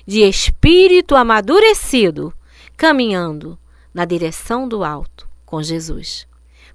de 0.06 0.22
espírito 0.22 1.16
amadurecido, 1.16 2.34
caminhando 2.78 3.58
na 3.94 4.06
direção 4.06 4.68
do 4.68 4.84
alto 4.84 5.28
com 5.46 5.62
Jesus. 5.62 6.28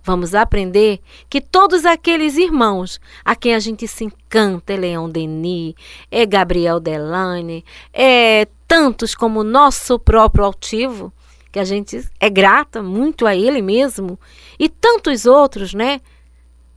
Vamos 0.07 0.37
aprender 0.37 1.01
que 1.29 1.41
todos 1.41 1.85
aqueles 1.85 2.37
irmãos 2.37 3.01
a 3.25 3.35
quem 3.35 3.57
a 3.57 3.59
gente 3.59 3.89
se 3.89 4.05
encanta, 4.05 4.73
é 4.73 4.77
Leão 4.77 5.11
Denis, 5.11 5.75
é 6.13 6.25
Gabriel 6.25 6.79
Delane, 6.79 7.65
é 7.93 8.47
tantos 8.69 9.17
como 9.17 9.41
o 9.41 9.45
nosso 9.45 9.99
próprio 9.99 10.45
altivo, 10.45 11.13
que 11.51 11.59
a 11.59 11.65
gente 11.65 12.09
é 12.21 12.31
grata 12.31 12.85
muito 12.85 13.27
a 13.27 13.35
ele 13.35 13.61
mesmo, 13.61 14.17
e 14.61 14.69
tantos 14.69 15.27
outros, 15.27 15.75
né? 15.75 16.01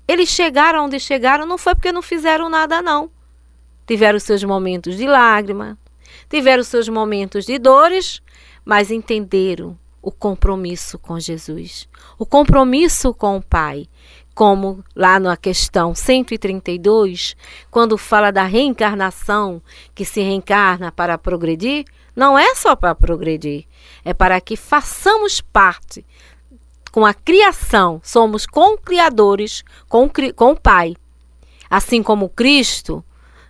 Eles 0.07 0.29
chegaram 0.29 0.85
onde 0.85 0.99
chegaram 0.99 1.45
não 1.45 1.59
foi 1.59 1.75
porque 1.75 1.91
não 1.91 2.01
fizeram 2.01 2.49
nada, 2.49 2.81
não. 2.81 3.11
Tiveram 3.85 4.17
seus 4.17 4.43
momentos 4.43 4.97
de 4.97 5.05
lágrima, 5.05 5.77
tiveram 6.27 6.63
seus 6.63 6.89
momentos 6.89 7.45
de 7.45 7.59
dores, 7.59 8.23
mas 8.65 8.89
entenderam 8.89 9.77
o 10.01 10.11
compromisso 10.11 10.97
com 10.97 11.19
Jesus, 11.19 11.87
o 12.17 12.25
compromisso 12.25 13.13
com 13.13 13.37
o 13.37 13.41
Pai. 13.41 13.87
Como 14.33 14.83
lá 14.95 15.19
na 15.19 15.35
questão 15.35 15.93
132, 15.93 17.35
quando 17.69 17.97
fala 17.97 18.31
da 18.31 18.43
reencarnação, 18.45 19.61
que 19.93 20.05
se 20.05 20.21
reencarna 20.21 20.93
para 20.93 21.17
progredir, 21.17 21.83
não 22.15 22.39
é 22.39 22.55
só 22.55 22.73
para 22.73 22.95
progredir, 22.95 23.65
é 24.05 24.13
para 24.13 24.39
que 24.39 24.55
façamos 24.55 25.41
parte 25.41 26.05
com 26.91 27.05
a 27.05 27.13
criação, 27.13 27.99
somos 28.01 28.45
com 28.45 28.77
criadores 28.77 29.63
com, 29.89 30.09
com 30.35 30.51
o 30.51 30.59
Pai. 30.59 30.95
Assim 31.69 32.01
como 32.01 32.29
Cristo 32.29 33.03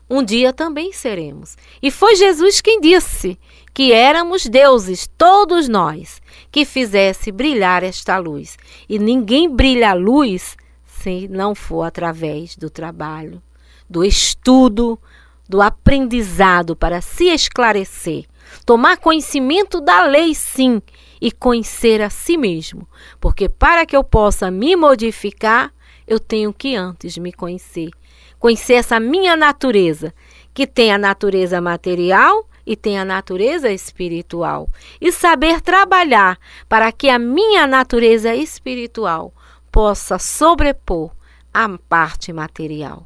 um 0.09 0.23
dia 0.23 0.51
também 0.51 0.91
seremos. 0.91 1.55
E 1.81 1.91
foi 1.91 2.15
Jesus 2.15 2.61
quem 2.61 2.81
disse 2.81 3.37
que 3.73 3.93
éramos 3.93 4.45
deuses, 4.47 5.07
todos 5.17 5.69
nós, 5.69 6.19
que 6.51 6.65
fizesse 6.65 7.31
brilhar 7.31 7.83
esta 7.83 8.17
luz. 8.17 8.57
E 8.87 8.97
ninguém 8.97 9.49
brilha 9.49 9.91
a 9.91 9.93
luz 9.93 10.57
se 10.85 11.27
não 11.27 11.55
for 11.55 11.83
através 11.83 12.55
do 12.55 12.69
trabalho, 12.69 13.41
do 13.89 14.03
estudo, 14.03 14.99
do 15.47 15.61
aprendizado 15.61 16.75
para 16.75 17.01
se 17.01 17.25
esclarecer, 17.25 18.25
tomar 18.65 18.97
conhecimento 18.97 19.79
da 19.79 20.03
lei, 20.03 20.35
sim, 20.35 20.81
e 21.21 21.31
conhecer 21.31 22.01
a 22.01 22.09
si 22.09 22.37
mesmo, 22.37 22.87
porque 23.19 23.47
para 23.47 23.85
que 23.85 23.95
eu 23.95 24.03
possa 24.03 24.51
me 24.51 24.75
modificar, 24.75 25.73
eu 26.07 26.19
tenho 26.19 26.53
que 26.53 26.75
antes 26.75 27.17
me 27.17 27.31
conhecer, 27.31 27.89
conhecer 28.37 28.73
essa 28.73 28.99
minha 28.99 29.35
natureza, 29.35 30.13
que 30.53 30.67
tem 30.67 30.91
a 30.91 30.97
natureza 30.97 31.61
material 31.61 32.48
e 32.69 32.75
tem 32.77 32.97
a 32.97 33.03
natureza 33.03 33.69
espiritual, 33.69 34.69
e 35.01 35.11
saber 35.11 35.59
trabalhar 35.59 36.39
para 36.69 36.91
que 36.91 37.09
a 37.09 37.19
minha 37.19 37.65
natureza 37.65 38.33
espiritual 38.33 39.33
possa 39.69 40.17
sobrepor 40.17 41.11
a 41.53 41.67
parte 41.89 42.31
material. 42.31 43.05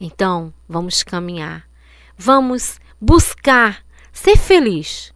Então, 0.00 0.54
vamos 0.66 1.02
caminhar 1.02 1.70
Vamos 2.24 2.78
buscar 3.00 3.84
ser 4.12 4.36
feliz, 4.36 5.12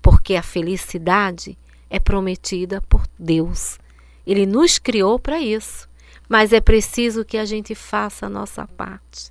porque 0.00 0.36
a 0.36 0.42
felicidade 0.42 1.58
é 1.90 1.98
prometida 1.98 2.80
por 2.88 3.06
Deus. 3.18 3.78
Ele 4.26 4.46
nos 4.46 4.78
criou 4.78 5.18
para 5.18 5.38
isso, 5.38 5.86
mas 6.26 6.54
é 6.54 6.58
preciso 6.58 7.26
que 7.26 7.36
a 7.36 7.44
gente 7.44 7.74
faça 7.74 8.24
a 8.24 8.30
nossa 8.30 8.66
parte. 8.66 9.30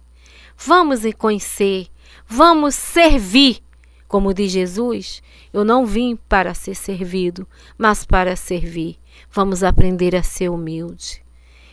Vamos 0.56 1.00
conhecer, 1.18 1.88
vamos 2.28 2.76
servir. 2.76 3.64
Como 4.10 4.34
diz 4.34 4.52
Jesus, 4.52 5.22
eu 5.54 5.64
não 5.64 5.86
vim 5.86 6.16
para 6.28 6.56
ser 6.56 6.74
servido, 6.74 7.48
mas 7.78 8.04
para 8.04 8.36
servir. 8.36 8.98
Vamos 9.32 9.64
aprender 9.64 10.16
a 10.16 10.24
ser 10.24 10.50
humilde. 10.50 11.24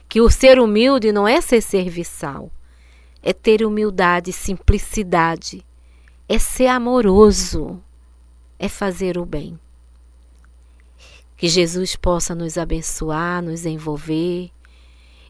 Que 0.07 0.21
o 0.21 0.31
ser 0.31 0.61
humilde 0.61 1.13
não 1.13 1.27
é 1.27 1.41
ser 1.41 1.63
serviçal, 1.63 2.51
é 3.23 3.33
ter 3.33 3.65
humildade, 3.65 4.35
simplicidade, 4.35 5.65
é 6.29 6.39
ser 6.39 6.67
amoroso, 6.67 7.83
é 8.59 8.69
fazer 8.69 9.17
o 9.17 9.25
bem. 9.25 9.59
Que 11.39 11.49
Jesus 11.49 11.97
possa 11.97 12.35
nos 12.35 12.59
abençoar, 12.59 13.43
nos 13.43 13.65
envolver 13.65 14.51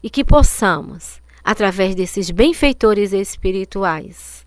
e 0.03 0.09
que 0.09 0.25
possamos, 0.25 1.21
através 1.41 1.95
desses 1.95 2.29
benfeitores 2.31 3.13
espirituais, 3.13 4.45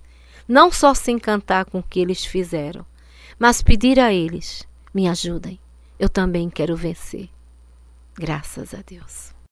não 0.51 0.73
só 0.73 0.93
se 0.95 1.13
encantar 1.13 1.65
com 1.65 1.79
o 1.79 1.83
que 1.83 2.01
eles 2.01 2.25
fizeram, 2.25 2.85
mas 3.39 3.63
pedir 3.63 4.01
a 4.01 4.13
eles: 4.13 4.67
me 4.93 5.09
ajudem, 5.09 5.61
eu 5.97 6.09
também 6.09 6.51
quero 6.51 6.77
vencer. 6.77 7.29
Graças 8.19 8.75
a 8.75 8.83
Deus. 8.85 9.33